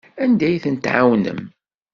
Anda 0.23 0.45
ay 0.47 0.57
tent-tɛawnem? 0.63 1.41